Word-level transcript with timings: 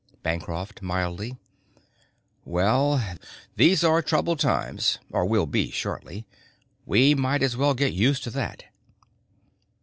Bancroft, 0.23 0.81
mildly: 0.81 1.37
"Well, 2.43 3.19
these 3.55 3.83
are 3.83 4.01
troubled 4.01 4.39
times, 4.39 4.97
or 5.11 5.25
will 5.27 5.45
be 5.45 5.69
shortly. 5.69 6.25
We 6.87 7.13
might 7.13 7.43
as 7.43 7.55
well 7.55 7.75
get 7.75 7.93
used 7.93 8.23
to 8.23 8.31
that." 8.31 8.63